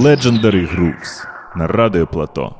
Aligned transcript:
Legendary 0.00 0.66
Grooves 0.76 1.26
на 1.56 1.66
радіо 1.66 2.06
Плато. 2.06 2.54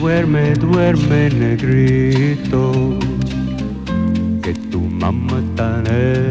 Duerme, 0.00 0.54
duerme, 0.66 1.22
negrito, 1.30 2.60
que 4.42 4.52
tu 4.70 4.80
mamá 5.02 5.38
está 5.46 5.66
en 5.80 5.86
el 5.86 6.29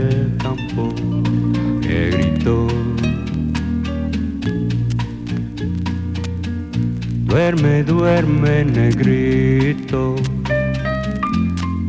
Duerme, 7.41 7.83
duerme, 7.83 8.65
negrito, 8.67 10.15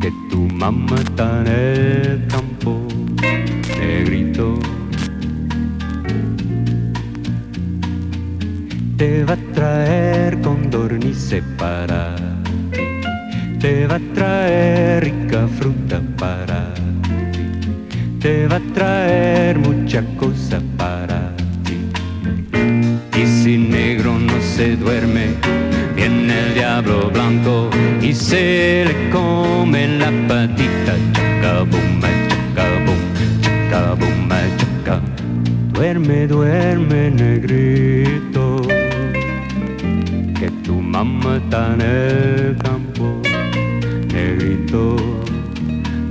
que 0.00 0.10
tu 0.30 0.48
mamá 0.54 0.96
está 0.96 1.42
en 1.42 1.46
el 1.46 2.26
campo, 2.26 2.80
negrito. 3.78 4.58
Te 8.96 9.24
va 9.24 9.34
a 9.34 9.52
traer 9.52 10.40
condornice 10.40 11.42
para 11.58 12.16
ti, 12.72 13.58
te 13.60 13.86
va 13.86 13.96
a 13.96 14.14
traer 14.14 15.21
Duerme, 36.32 37.10
negrito, 37.10 38.62
que 40.40 40.50
tu 40.64 40.80
mamá 40.80 41.36
está 41.36 41.74
en 41.74 41.80
el 41.82 42.56
campo, 42.56 43.20
negrito, 44.14 44.96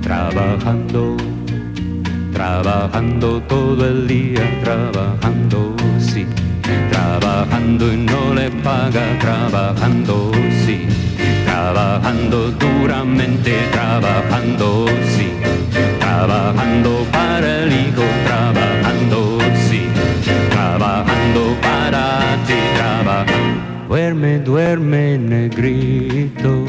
trabajando, 0.03 1.17
trabajando 2.31 3.41
todo 3.47 3.83
el 3.88 4.08
día, 4.08 4.44
trabajando, 4.63 5.75
sí, 5.97 6.28
trabajando 6.91 7.91
y 7.91 7.97
no 7.97 8.35
le 8.35 8.52
paga, 8.61 9.17
trabajando, 9.19 10.31
sí, 10.63 10.85
trabajando 11.45 12.52
duramente, 12.52 13.58
trabajando, 13.72 14.85
sí, 15.17 15.31
trabajando 16.00 17.08
para 17.11 17.63
el 17.63 17.73
hijo, 17.73 18.03
trabajando, 18.23 18.70
para 21.62 22.38
ti, 22.46 22.54
trabajando. 22.76 23.62
Duerme, 23.88 24.40
duerme, 24.40 25.18
negrito, 25.18 26.66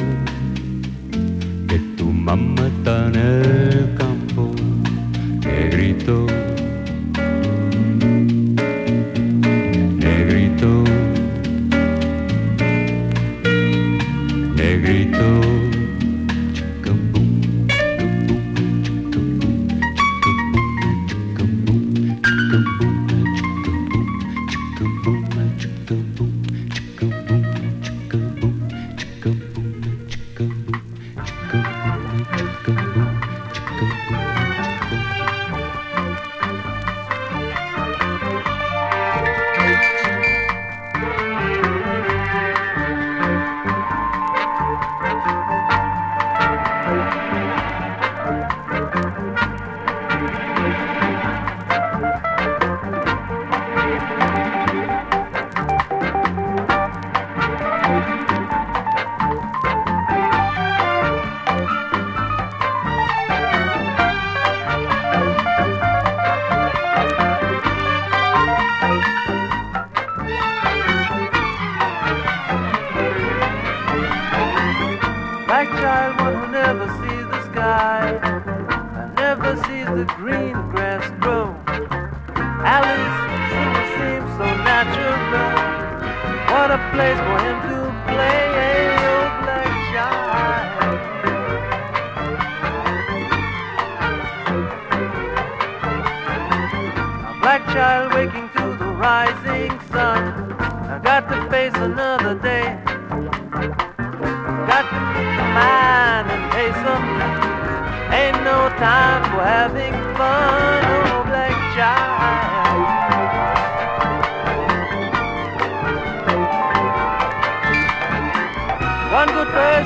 que 1.69 1.79
tu 1.97 2.07
mamá 2.07 2.67
está 2.67 3.09
en 3.09 3.17
el 3.17 3.95
campo. 3.97 4.51
Negrito, 5.45 6.27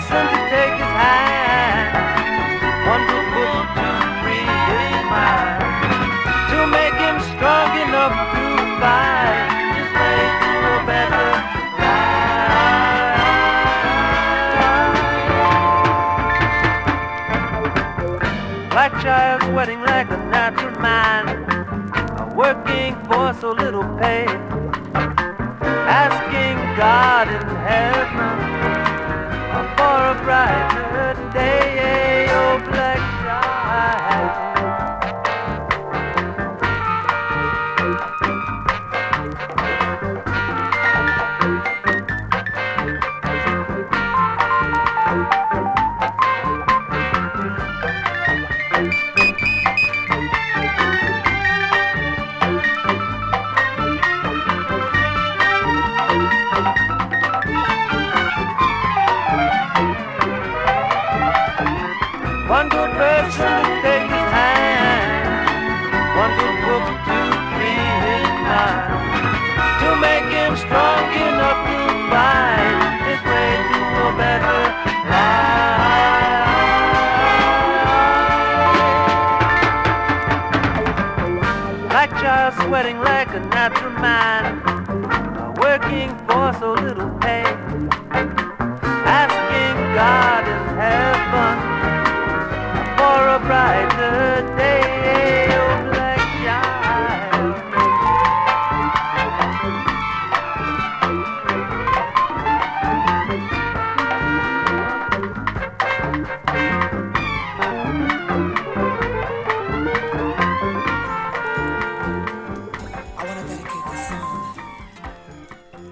person 0.07 0.27
to 0.29 0.39
take 0.51 0.71
his 0.71 0.93
hand, 1.03 1.91
book 2.87 3.67
to 3.75 3.91
free 4.23 4.47
his 4.71 5.03
mind, 5.11 5.59
to 6.51 6.59
make 6.71 6.95
him 6.95 7.19
strong 7.35 7.71
enough 7.83 8.15
to 8.35 8.45
fight 8.79 9.51
his 9.75 9.91
way 9.99 10.21
to 10.43 10.51
a 10.71 10.81
better 10.87 11.29
life. 11.83 12.07
Black 18.71 18.93
child 19.03 19.43
sweating 19.43 19.81
like 19.83 20.09
a 20.11 20.17
natural 20.31 20.81
man, 20.81 21.25
working 22.37 22.95
for 23.07 23.35
so 23.41 23.51
little 23.51 23.85
pay, 23.99 24.27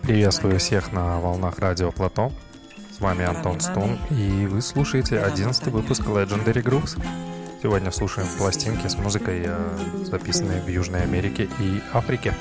Приветствую 0.07 0.59
всех 0.59 0.93
на 0.93 1.19
волнах 1.19 1.59
радио 1.61 1.91
Платон. 1.91 2.31
С 2.95 3.01
вами 3.01 3.25
Антон 3.25 3.59
Стун, 3.61 3.99
и 4.11 4.47
вы 4.47 4.61
слушаете 4.61 5.19
11 5.19 5.69
выпуск 5.69 6.03
Legendary 6.03 6.63
Grooves. 6.63 7.03
Сегодня 7.63 7.91
слушаем 7.91 8.29
пластинки 8.37 8.87
с 8.87 8.99
музыкой, 8.99 9.45
э, 9.47 10.05
записанные 10.05 10.61
в 10.61 10.69
Южной 10.69 11.05
Америке 11.05 11.49
и 11.59 11.81
Африке. 11.95 12.35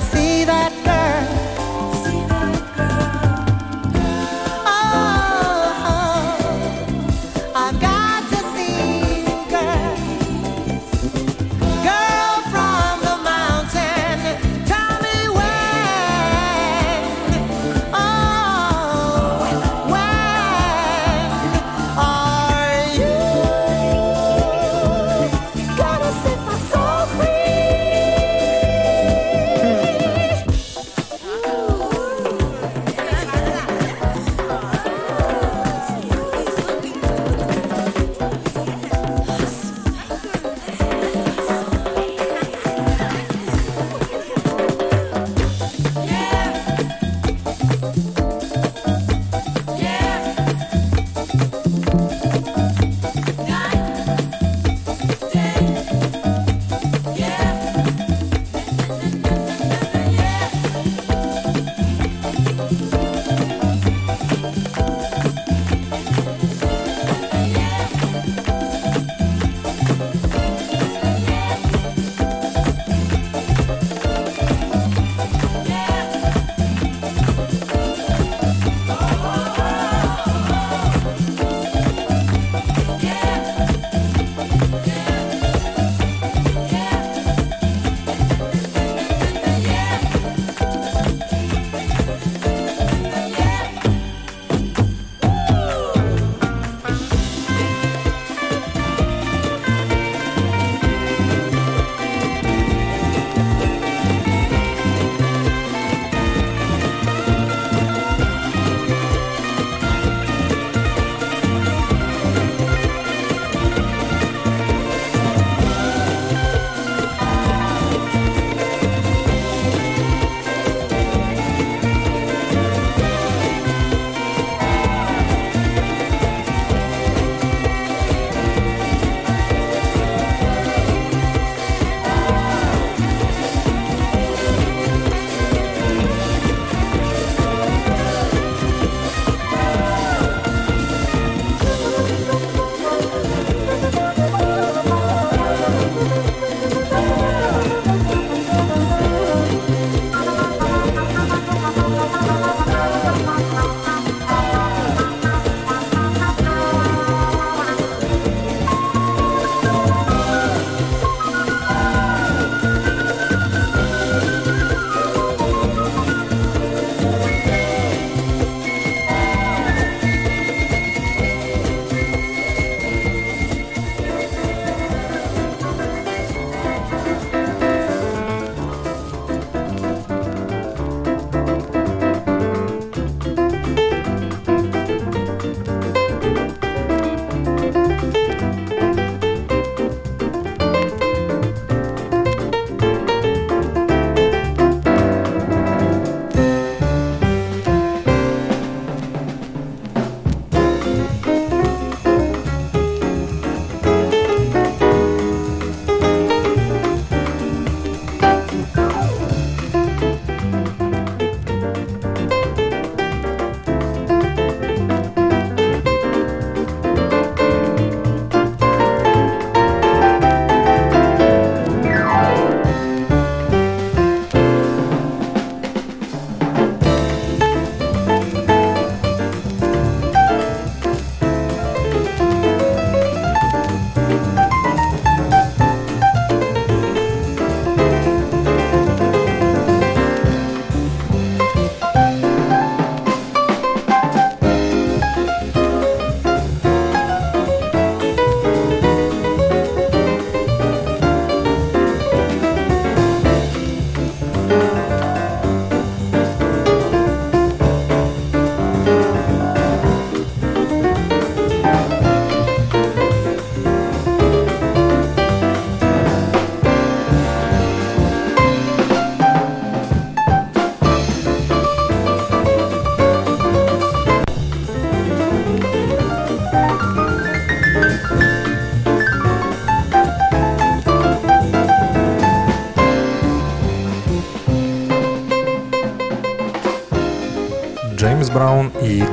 see 0.00 0.44
that 0.44 0.67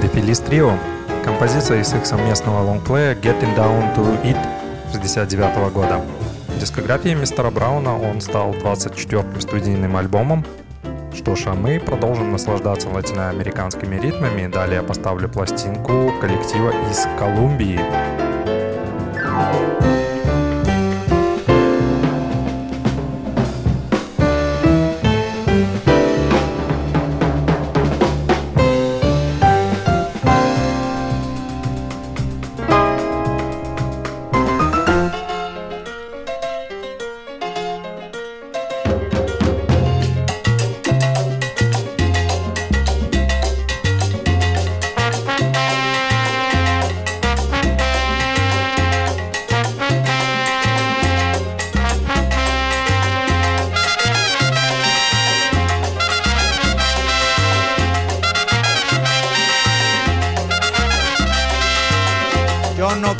The 0.05 0.13
Phillies 0.13 0.79
Композиция 1.23 1.81
из 1.81 1.91
их 1.91 2.05
совместного 2.05 2.61
лонгплея 2.61 3.15
Getting 3.15 3.55
Down 3.55 3.95
to 3.95 4.21
It 4.23 4.37
69 4.91 5.73
года. 5.73 5.99
В 6.47 6.59
дискографии 6.59 7.15
мистера 7.15 7.49
Брауна 7.49 7.99
он 7.99 8.21
стал 8.21 8.51
24-м 8.51 9.41
студийным 9.41 9.97
альбомом. 9.97 10.45
Что 11.11 11.35
ж, 11.35 11.47
а 11.47 11.55
мы 11.55 11.79
продолжим 11.79 12.31
наслаждаться 12.31 12.89
латиноамериканскими 12.89 13.99
ритмами. 13.99 14.45
Далее 14.45 14.83
поставлю 14.83 15.27
пластинку 15.27 16.13
коллектива 16.21 16.71
из 16.91 17.07
Колумбии. 17.17 17.79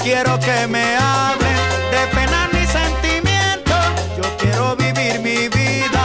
quiero 0.06 0.40
que 0.40 0.68
me 0.68 0.96
hable 0.98 1.52
de 1.90 2.02
penas 2.14 2.48
ni 2.54 2.64
sentimientos. 2.68 3.84
Yo 4.16 4.26
quiero 4.38 4.76
vivir 4.76 5.20
mi 5.20 5.48
vida 5.50 6.04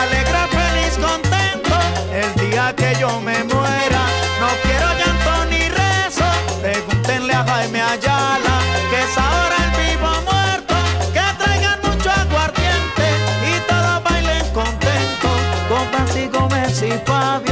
alegre, 0.00 0.40
feliz, 0.56 0.94
contento. 1.08 1.76
El 2.22 2.30
día 2.48 2.74
que 2.74 2.96
yo 2.98 3.20
me 3.20 3.44
muera, 3.44 4.02
no 4.40 4.48
quiero 4.64 4.88
llanto 5.00 5.32
ni 5.50 5.68
rezo. 5.68 6.28
Pregúntenle 6.62 7.34
a 7.34 7.44
Jaime 7.44 7.82
Ayala, 7.82 8.56
que 8.90 8.98
es 9.06 9.18
ahora 9.18 9.56
el 9.66 9.72
vivo 9.82 10.10
muerto. 10.30 10.74
Que 11.12 11.26
traigan 11.44 11.78
mucho 11.82 12.10
aguardiente 12.10 13.06
y 13.50 13.54
todos 13.70 14.02
bailen 14.02 14.46
contentos. 14.54 15.36
Con 15.68 15.84
Francisco 15.92 16.48
Messi 16.48 16.90
Fabio. 17.04 17.51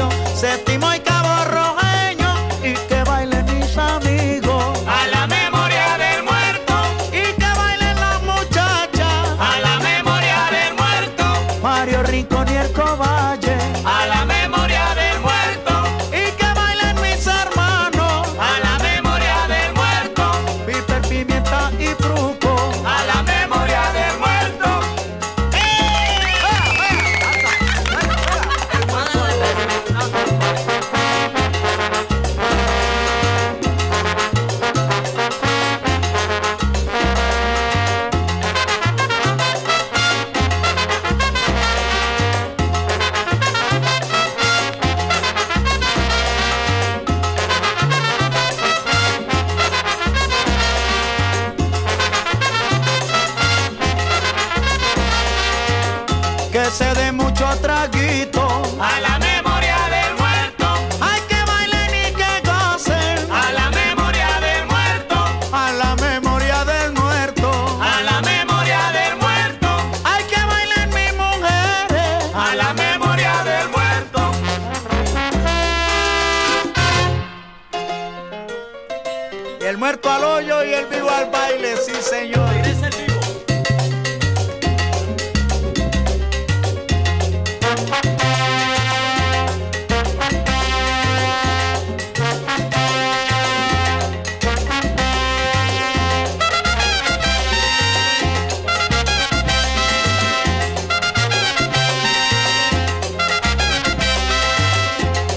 el 80.80 80.86
vivo 80.86 81.10
al 81.10 81.30
baile, 81.30 81.76
sí 81.76 81.92
señor. 82.00 82.48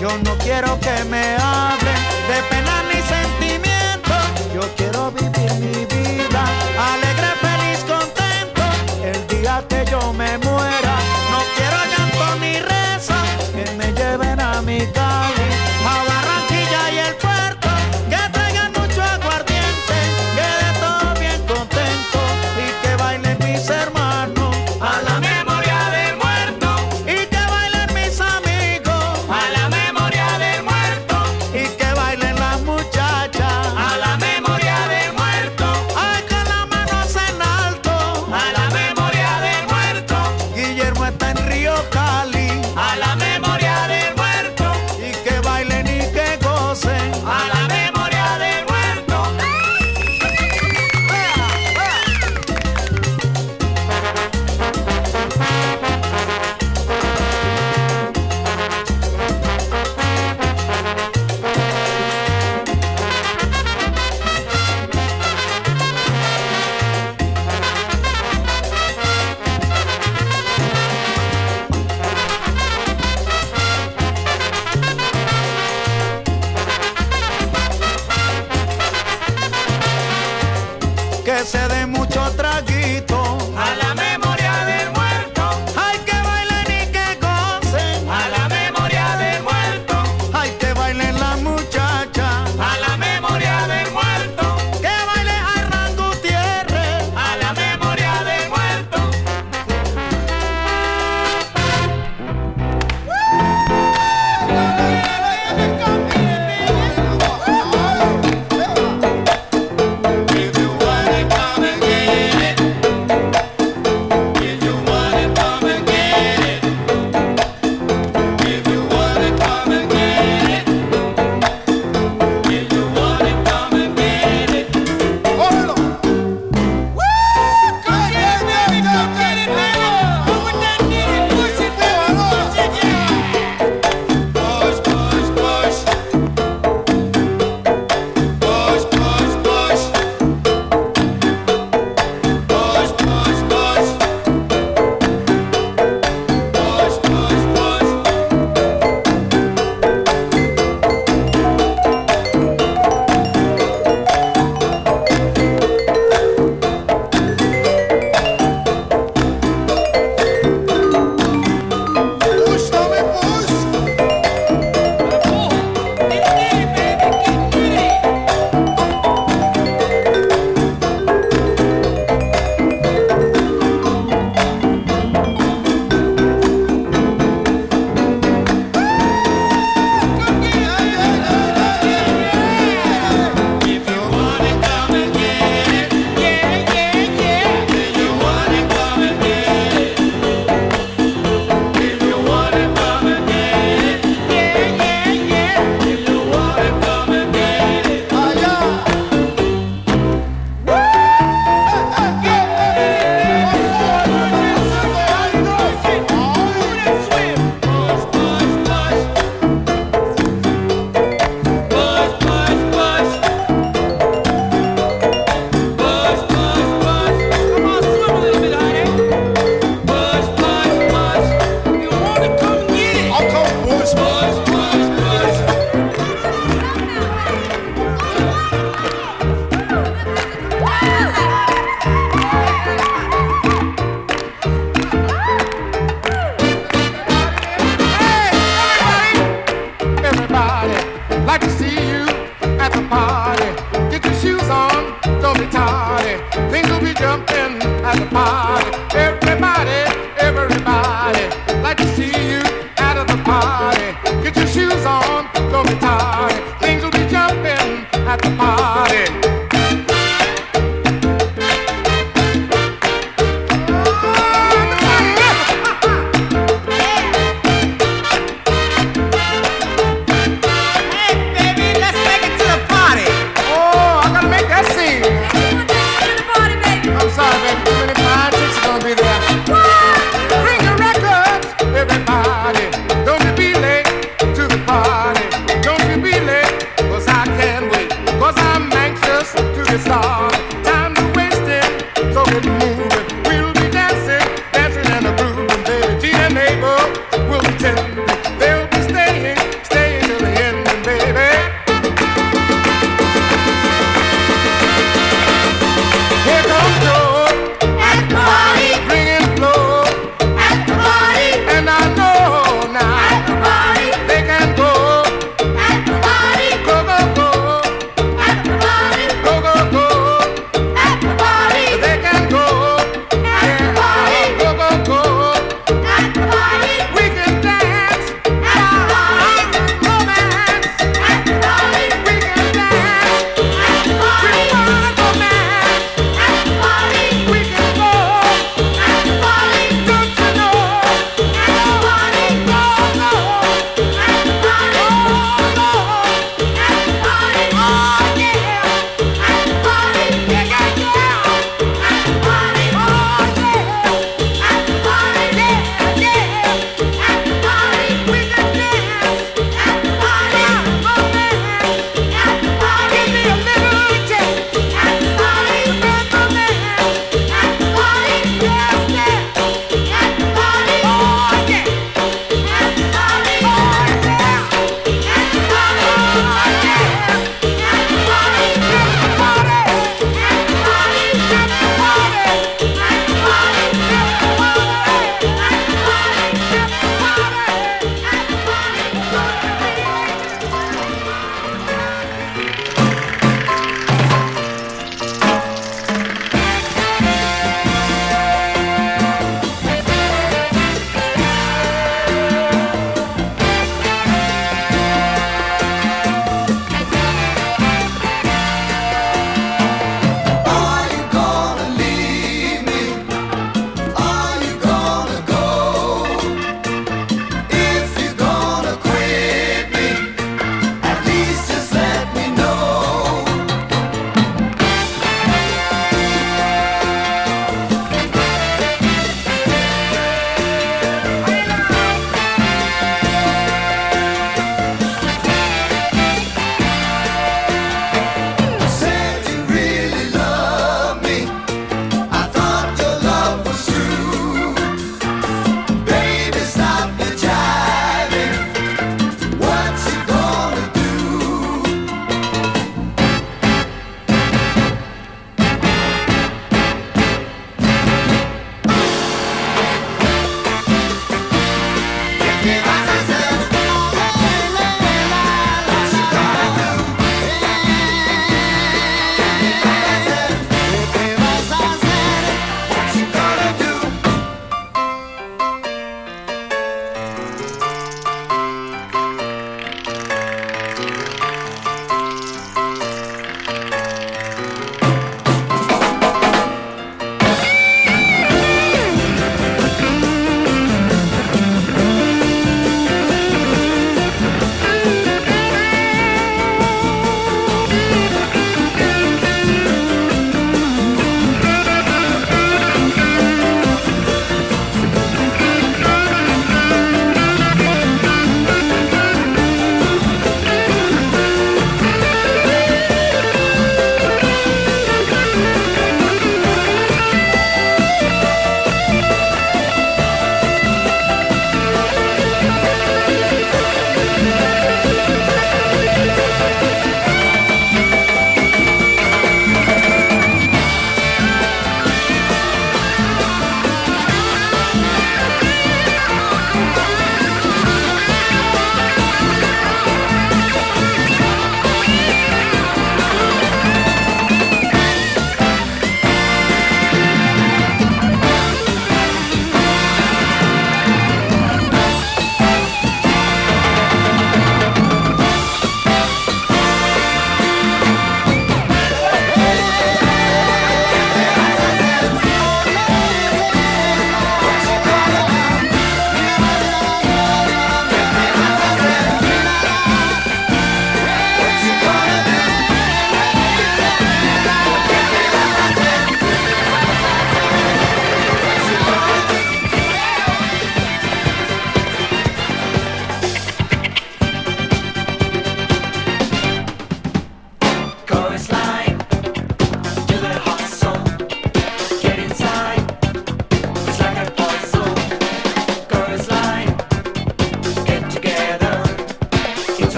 Yo 0.00 0.18
no 0.18 0.36
quiero 0.38 0.78
que 0.80 1.04
me 1.04 1.43
man. 10.16 10.43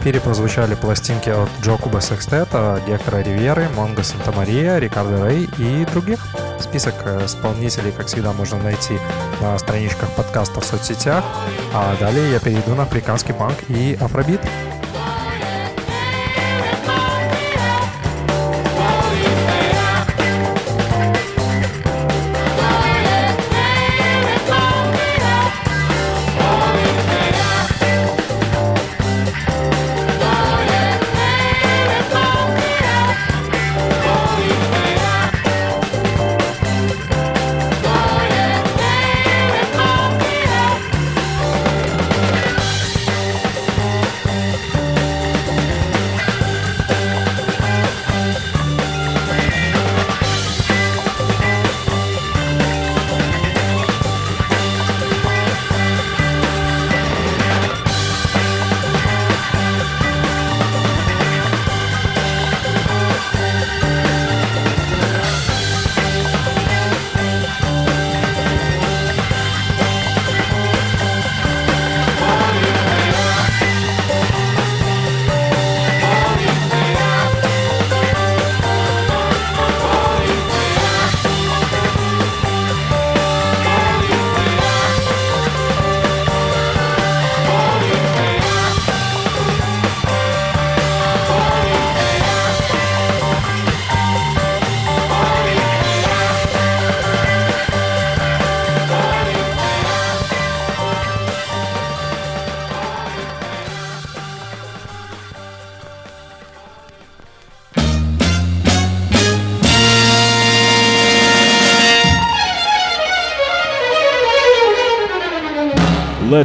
Эфире 0.00 0.20
прозвучали 0.20 0.74
пластинки 0.74 1.28
от 1.28 1.50
Джокуба 1.62 2.00
Секстета, 2.00 2.80
Гектора 2.86 3.18
Ривьеры, 3.18 3.68
Монго 3.76 4.02
Санта 4.02 4.32
Мария, 4.32 4.78
Рикардо 4.78 5.24
Рэй 5.24 5.48
и 5.58 5.84
других. 5.92 6.26
Список 6.58 6.94
э, 7.04 7.26
исполнителей, 7.26 7.92
как 7.92 8.06
всегда, 8.06 8.32
можно 8.32 8.56
найти 8.62 8.98
на 9.42 9.58
страничках 9.58 10.10
подкаста 10.12 10.60
в 10.60 10.64
соцсетях. 10.64 11.22
А 11.74 11.94
далее 12.00 12.32
я 12.32 12.40
перейду 12.40 12.74
на 12.74 12.84
африканский 12.84 13.34
панк 13.34 13.56
и 13.68 13.96
афробит. 14.00 14.40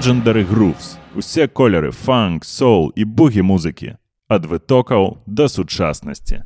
Legendary 0.06 0.46
Grooves, 0.54 0.98
усе 1.16 1.48
кольори 1.48 1.92
фанк, 1.92 2.46
соул 2.46 2.94
і 2.96 3.06
бугі 3.06 3.42
музики, 3.42 3.98
від 4.32 4.46
витокал 4.46 5.18
до 5.26 5.50
сучасності. 5.50 6.44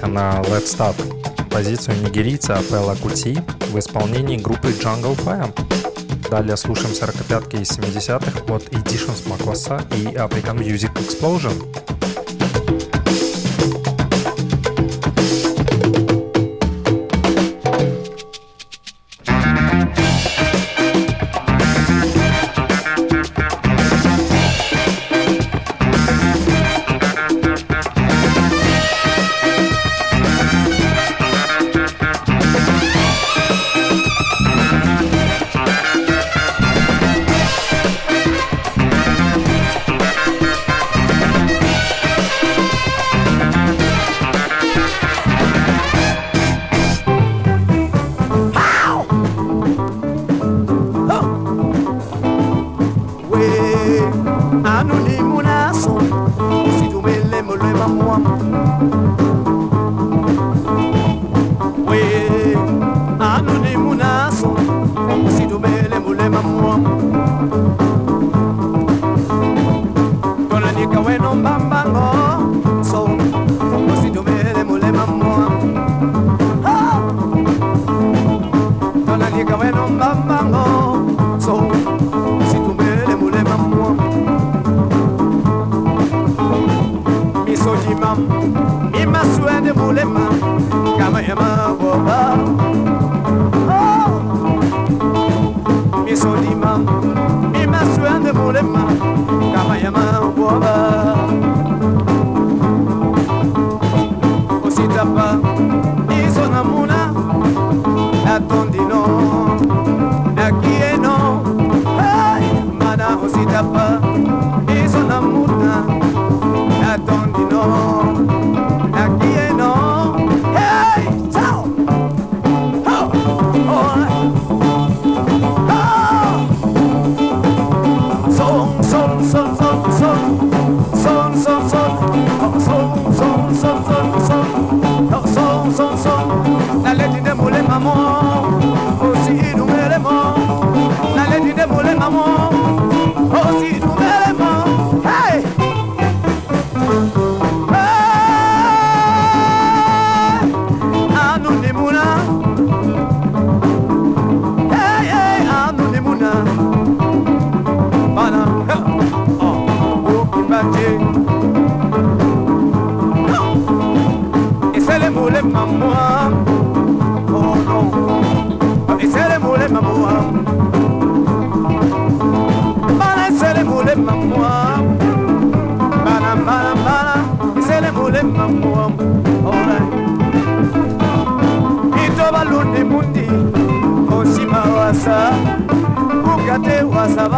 наткнулся 0.00 0.06
на 0.06 0.42
Лепстат, 0.42 0.96
позицию 1.50 1.96
нигерийца 2.02 2.56
Апелла 2.56 2.94
Кути 2.94 3.38
в 3.72 3.78
исполнении 3.78 4.36
группы 4.36 4.68
Jungle 4.68 5.16
Fire. 5.16 5.52
Далее 6.30 6.56
слушаем 6.56 6.92
45-ки 6.92 7.56
из 7.56 7.78
70-х 7.78 8.54
от 8.54 8.68
Editions 8.68 9.26
Makwasa 9.26 9.82
и 9.96 10.14
African 10.14 10.58
Music 10.58 10.92
Explosion. 10.94 11.79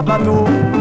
Abano. 0.03 0.72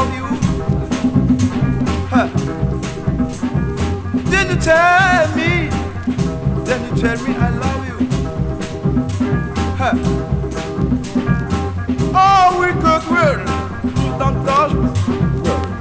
Love 0.00 0.14
you. 0.14 0.26
Huh. 2.12 2.26
Then 4.30 4.46
you 4.50 4.56
tell 4.56 5.28
me. 5.36 5.68
Then 6.64 6.80
you 6.86 6.92
tell 7.02 7.18
me 7.26 7.32
I 7.36 7.50
love 7.64 7.82
you. 7.88 7.96
Huh. 9.80 9.94
Oh, 12.14 12.46
we 12.60 12.68
could 12.82 13.04
world. 13.12 13.46
Don't 14.18 14.38
touch. 14.46 14.72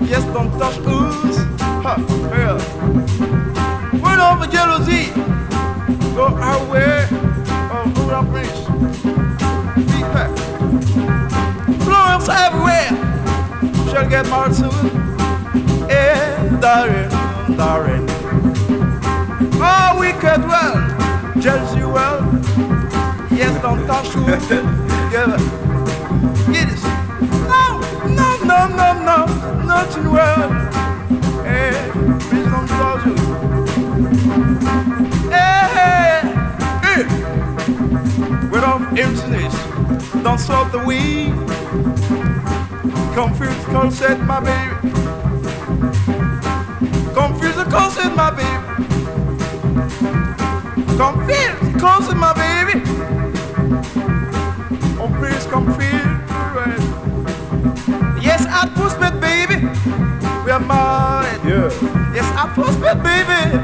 Yes, 0.09 0.23
don't 0.35 0.51
touch 0.59 0.77
us. 0.79 1.37
Huh. 1.85 1.97
Yeah. 2.33 2.57
Word 4.03 4.19
over 4.19 4.47
jealousy. 4.47 5.03
Go 6.15 6.25
our 6.27 6.61
way. 6.71 7.07
Oh, 7.71 7.85
who 7.95 8.09
our 8.09 8.25
place. 8.25 8.59
Big 9.91 10.05
pack. 10.13 10.31
Florence 11.83 12.27
everywhere. 12.27 13.08
Shall 13.89 14.07
get 14.07 14.29
married 14.29 14.55
soon. 14.55 14.71
Eh, 15.89 16.59
darling, 16.59 17.09
darling. 17.57 18.05
Oh, 19.61 19.99
could 20.19 20.43
well. 20.43 20.75
Jealousy 21.39 21.83
well. 21.83 22.21
Yes, 23.31 23.59
don't 23.61 23.87
touch 23.87 24.13
you. 24.13 24.25
Give 24.25 25.31
it. 25.31 25.41
It. 26.53 26.79
No, 27.47 27.79
no, 28.05 28.27
no, 28.43 28.59
no, 28.67 28.87
no. 29.09 29.19
Nothing 29.65 30.11
well. 30.11 30.51
Eh, 31.47 31.91
please 32.29 32.45
don't 32.45 32.67
touch 32.67 33.05
you. 33.07 33.15
Hey, 35.31 36.21
hey. 36.83 37.03
Without 38.51 38.81
emptiness, 38.99 39.55
don't 40.21 40.37
stop 40.37 40.71
the 40.71 40.79
weed. 40.85 41.58
Confused 43.19 43.65
concept, 43.65 44.21
my 44.21 44.39
baby. 44.39 44.75
Confused 47.13 47.57
the 47.57 47.67
concept, 47.69 48.15
my 48.15 48.31
baby. 48.31 48.65
Confused 50.95 51.79
concept, 51.81 52.15
my 52.15 52.31
baby. 52.33 52.81
Oh, 55.01 55.09
please 55.19 55.45
confused. 55.47 56.07
Yes, 58.23 58.45
I 58.47 58.69
postpaid, 58.73 59.19
baby. 59.19 59.65
We 60.45 60.51
are 60.51 60.61
married. 60.61 61.43
Yeah, 61.43 61.69
Yes, 62.15 62.31
I 62.37 62.47
postpaid, 62.55 63.03
baby. 63.03 63.59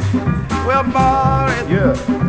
We 0.67 0.73
are 0.73 0.83
married. 0.83 1.69
yeah. 1.69 2.24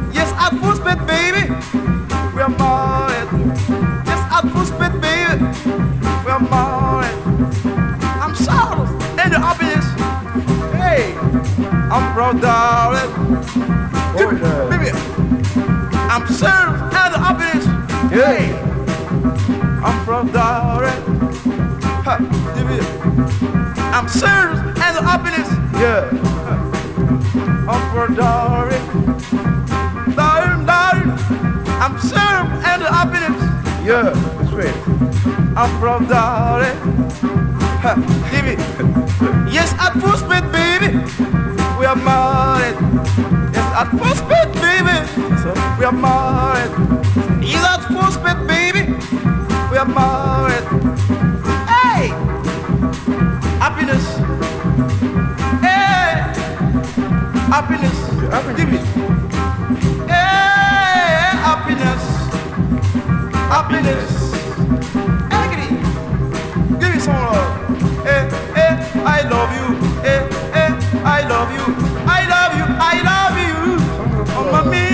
I'm 12.19 12.33
proud, 12.33 12.41
darling. 12.41 13.35
Me, 13.35 14.41
Oh, 14.43 14.69
baby. 14.71 14.91
I'm 16.09 16.27
sorry 16.29 16.73
and 16.73 17.13
the 17.13 17.19
happiness. 17.19 17.67
Hey, 18.11 18.53
I'm 19.85 20.03
proud, 20.07 20.33
darling. 20.33 21.03
Ha, 22.07 22.17
give 22.57 22.69
me. 22.71 22.79
I'm 23.93 24.09
serious 24.09 24.59
and 24.59 24.97
the 24.97 25.03
happiness. 25.03 25.47
Yeah. 25.77 26.09
I'm 27.69 27.83
for 27.93 28.15
darling. 28.15 28.87
Darling, 30.17 30.65
darling. 30.65 31.11
I'm 31.85 31.99
served 31.99 32.51
and 32.65 32.81
the 32.81 32.91
happiness. 32.91 33.43
Yeah, 33.85 34.09
that's 34.39 34.53
right. 34.55 35.55
I'm 35.55 35.79
from 35.79 36.07
darling. 36.07 36.77
Ha, 37.83 37.95
Give 38.31 38.47
it. 38.47 39.53
Yes, 39.53 39.75
at 39.79 39.93
postpaid, 40.01 40.51
baby. 40.51 41.36
We 41.79 41.85
are 41.85 41.95
married. 41.95 42.77
Yes, 43.53 43.73
at 43.77 43.91
postpaid, 43.99 44.53
baby. 44.55 44.97
We 45.79 45.85
are 45.85 45.93
married. 45.93 46.73
Yes, 47.45 47.65
at 47.65 47.83
postpaid, 47.93 48.47
baby. 48.47 48.83
We 49.71 49.77
are 49.77 49.85
married. 49.85 50.67
Hey! 51.69 52.09
Happiness. 53.61 54.05
Hey! 55.61 56.33
Happiness. 57.53 57.99
Give 58.57 58.73
it. 58.73 58.85
Hey! 60.09 61.37
Happiness. 61.47 62.03
Happiness. 63.53 64.13
Hey, 65.31 65.47
give 66.81 66.91
me 66.95 66.99
some 66.99 67.15
love. 67.15 67.51
Hey, 68.05 68.23
hey, 68.55 68.73
I 69.05 69.29
love 69.29 69.51
you. 69.59 69.67
Hey, 70.01 70.36
love 71.37 71.53
you. 71.59 71.67
I 72.19 72.21
love 72.35 72.53
you. 72.59 72.67
I 72.93 72.97
love 73.11 73.37
you. 73.45 73.57
Oh, 74.37 74.45
mommy. 74.53 74.89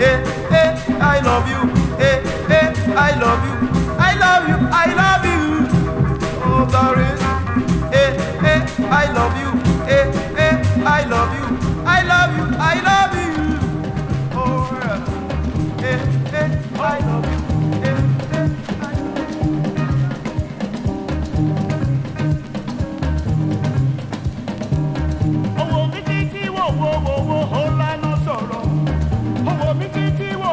Hey, 0.00 0.16
hey, 0.52 0.68
I 1.14 1.16
love 1.28 1.46
you. 1.52 1.60
Hey, 2.00 2.16
hey, 2.50 2.66
I 3.08 3.10
love 3.22 3.42
you. 3.48 3.56
I 4.08 4.12
love 4.24 4.44
you. 4.50 4.58
I 4.82 4.86
love 5.00 5.24
you. 5.32 5.42
Oh, 6.46 6.62
darling. 6.74 7.18
Hey, 7.94 8.10
hey, 8.44 8.60
I 9.02 9.04
love 9.18 9.34
you. 9.42 9.50
Hey, 9.90 10.04
hey, 10.38 10.54
I 10.98 11.04
love 11.12 11.30
you. 11.38 11.46
I 11.96 12.00
love 12.12 12.30
you. 12.38 12.46
I 12.72 12.76
love 12.88 13.12
you. 13.22 13.32
Oh, 14.40 14.70
yeah. 14.80 14.98
Hey, 15.82 15.98
hey, 16.32 16.48
gèlè 16.78 17.45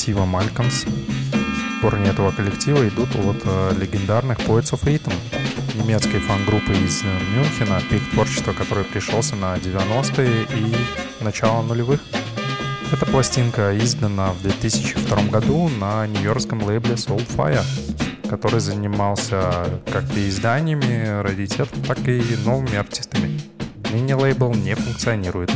этнофан-коллектива 0.00 0.24
Малькомс. 0.24 0.84
Корни 1.82 2.08
этого 2.08 2.30
коллектива 2.30 2.88
идут 2.88 3.08
от 3.16 3.42
э, 3.44 3.72
легендарных 3.78 4.38
of 4.38 4.82
Rhythm, 4.84 5.12
немецкой 5.74 6.20
фан-группы 6.20 6.72
из 6.72 7.02
э, 7.02 7.06
Мюнхена, 7.34 7.80
пик 7.90 8.02
творчества, 8.10 8.52
который 8.52 8.84
пришелся 8.84 9.36
на 9.36 9.56
90-е 9.56 10.46
и 10.56 11.24
начала 11.24 11.62
нулевых. 11.62 12.00
Эта 12.92 13.06
пластинка 13.06 13.76
издана 13.78 14.32
в 14.32 14.42
2002 14.42 15.22
году 15.30 15.68
на 15.68 16.06
нью-йоркском 16.06 16.62
лейбле 16.62 16.94
Soulfire, 16.94 17.64
который 18.28 18.60
занимался 18.60 19.80
как 19.90 20.08
переизданиями 20.08 21.22
раритетов, 21.22 21.70
так 21.86 21.98
и 22.08 22.22
новыми 22.44 22.76
артистами. 22.76 23.40
Ныне 23.92 24.14
лейбл 24.14 24.54
не 24.54 24.74
функционирует. 24.74 25.50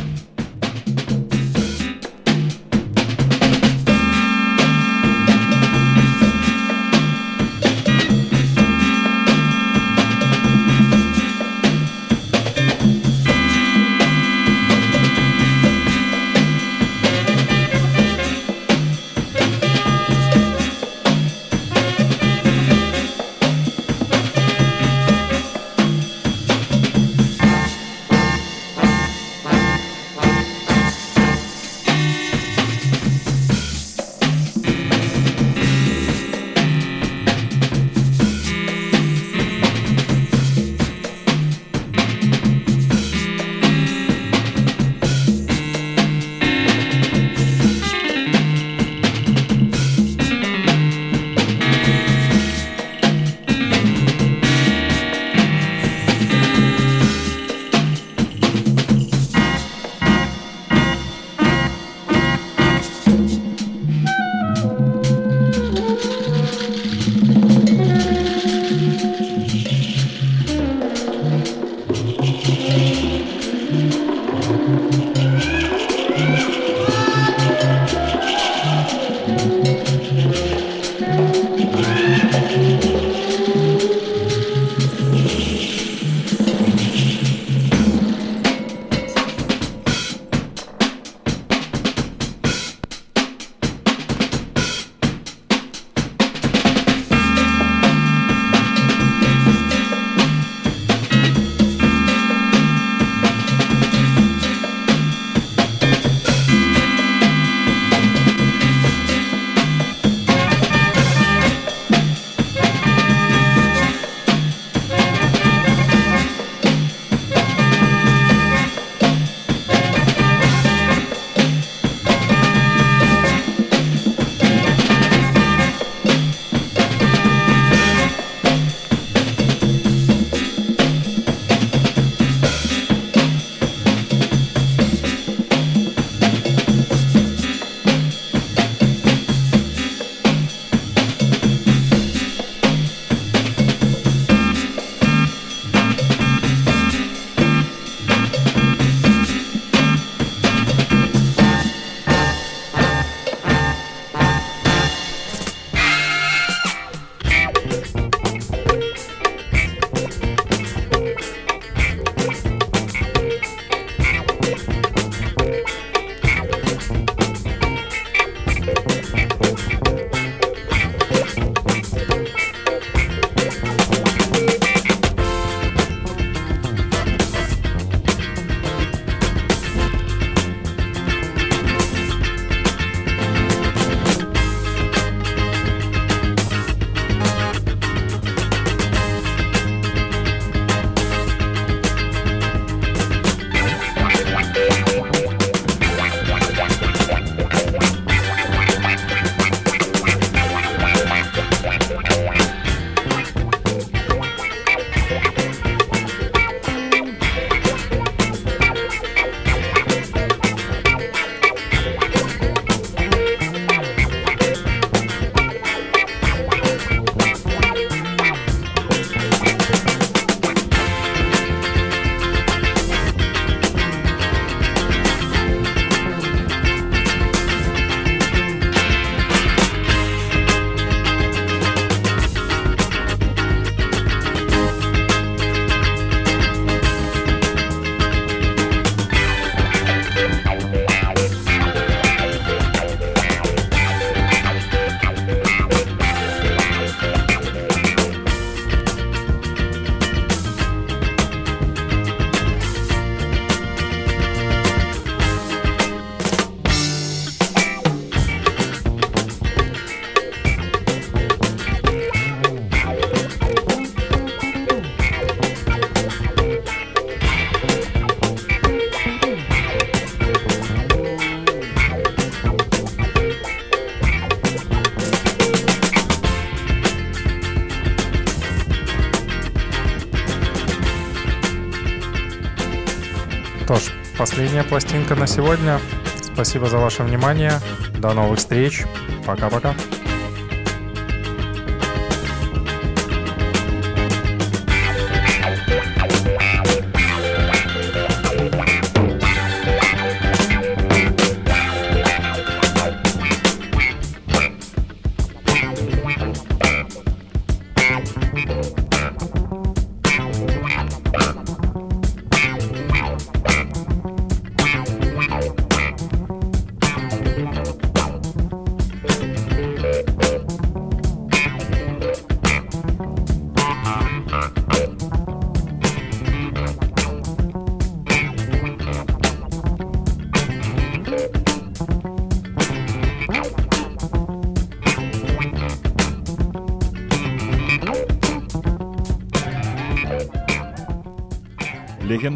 На 285.25 285.29
сегодня. 285.29 285.79
Спасибо 286.21 286.67
за 286.67 286.77
ваше 286.77 287.01
внимание. 287.01 287.53
До 287.97 288.13
новых 288.13 288.37
встреч. 288.37 288.85
Пока-пока. 289.25 289.73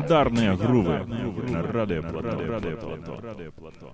Легендарные 0.09 0.57
грувы. 0.57 1.05
на 1.51 1.61
радио 1.61 2.01
Плато. 3.51 3.93